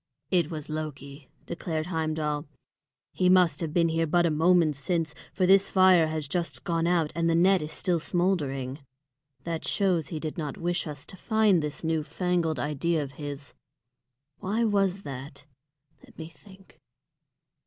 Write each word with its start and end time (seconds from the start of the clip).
"It 0.31 0.49
was 0.49 0.67
Loki," 0.67 1.29
declared 1.45 1.85
Heimdal. 1.85 2.47
"He 3.11 3.29
must 3.29 3.59
have 3.59 3.71
been 3.71 3.89
here 3.89 4.07
but 4.07 4.25
a 4.25 4.31
moment 4.31 4.75
since, 4.75 5.13
for 5.31 5.45
this 5.45 5.69
fire 5.69 6.07
has 6.07 6.27
just 6.27 6.63
gone 6.63 6.87
out, 6.87 7.11
and 7.13 7.29
the 7.29 7.35
net 7.35 7.61
is 7.61 7.71
still 7.71 7.99
smouldering. 7.99 8.79
That 9.43 9.63
shows 9.67 10.07
he 10.07 10.19
did 10.19 10.39
not 10.39 10.57
wish 10.57 10.87
us 10.87 11.05
to 11.05 11.15
find 11.17 11.61
this 11.61 11.83
new 11.83 12.01
fangled 12.01 12.59
idea 12.59 13.03
of 13.03 13.11
his. 13.21 13.53
Why 14.39 14.63
was 14.63 15.03
that? 15.03 15.45
Let 16.03 16.17
me 16.17 16.29
think. 16.29 16.79